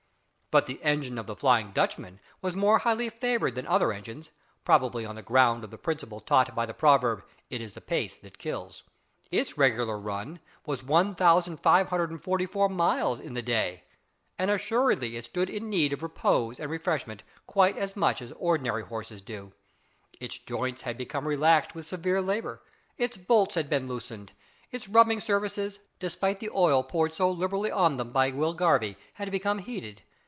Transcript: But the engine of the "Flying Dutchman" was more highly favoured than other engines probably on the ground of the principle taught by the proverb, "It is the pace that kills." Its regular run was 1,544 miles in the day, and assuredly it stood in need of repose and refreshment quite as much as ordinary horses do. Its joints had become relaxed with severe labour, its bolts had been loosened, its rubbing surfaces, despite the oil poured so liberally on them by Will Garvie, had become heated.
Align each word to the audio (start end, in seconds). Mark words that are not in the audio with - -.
But 0.53 0.65
the 0.65 0.83
engine 0.83 1.17
of 1.17 1.27
the 1.27 1.35
"Flying 1.37 1.71
Dutchman" 1.71 2.19
was 2.41 2.57
more 2.57 2.79
highly 2.79 3.07
favoured 3.09 3.55
than 3.55 3.65
other 3.67 3.93
engines 3.93 4.31
probably 4.65 5.05
on 5.05 5.15
the 5.15 5.21
ground 5.21 5.63
of 5.63 5.71
the 5.71 5.77
principle 5.77 6.19
taught 6.19 6.53
by 6.53 6.65
the 6.65 6.73
proverb, 6.73 7.23
"It 7.49 7.61
is 7.61 7.71
the 7.71 7.79
pace 7.79 8.19
that 8.19 8.37
kills." 8.37 8.83
Its 9.31 9.57
regular 9.57 9.97
run 9.97 10.41
was 10.65 10.83
1,544 10.83 12.67
miles 12.67 13.21
in 13.21 13.33
the 13.33 13.41
day, 13.41 13.85
and 14.37 14.51
assuredly 14.51 15.15
it 15.15 15.23
stood 15.23 15.49
in 15.49 15.69
need 15.69 15.93
of 15.93 16.03
repose 16.03 16.59
and 16.59 16.69
refreshment 16.69 17.23
quite 17.47 17.77
as 17.77 17.95
much 17.95 18.21
as 18.21 18.33
ordinary 18.33 18.83
horses 18.83 19.21
do. 19.21 19.53
Its 20.19 20.37
joints 20.37 20.81
had 20.81 20.97
become 20.97 21.29
relaxed 21.29 21.73
with 21.75 21.85
severe 21.87 22.21
labour, 22.21 22.61
its 22.97 23.15
bolts 23.15 23.55
had 23.55 23.69
been 23.69 23.87
loosened, 23.87 24.33
its 24.69 24.89
rubbing 24.89 25.21
surfaces, 25.21 25.79
despite 26.01 26.41
the 26.41 26.49
oil 26.53 26.83
poured 26.83 27.13
so 27.13 27.31
liberally 27.31 27.71
on 27.71 27.95
them 27.95 28.11
by 28.11 28.31
Will 28.31 28.53
Garvie, 28.53 28.97
had 29.13 29.31
become 29.31 29.59
heated. 29.59 30.01